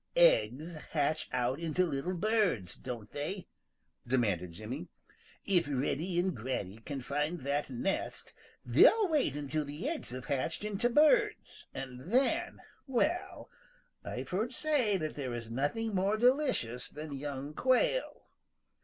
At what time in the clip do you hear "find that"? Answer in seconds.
7.01-7.69